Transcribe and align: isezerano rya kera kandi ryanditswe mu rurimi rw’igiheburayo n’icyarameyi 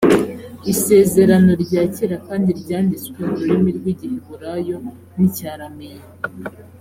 isezerano 0.73 1.51
rya 1.63 1.83
kera 1.95 2.17
kandi 2.27 2.49
ryanditswe 2.61 3.17
mu 3.27 3.33
rurimi 3.39 3.69
rw’igiheburayo 3.77 4.77
n’icyarameyi 5.17 6.01